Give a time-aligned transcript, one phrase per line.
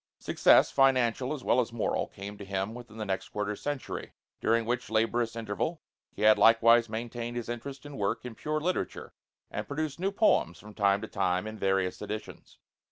[0.17, 4.65] Success, financial as well as moral, came to him within the next quarter century, during
[4.65, 5.79] which laborious interval
[6.11, 9.13] he had likewise maintained his interest and work in pure literature
[9.51, 12.57] and produced new poems from time to time in various editions.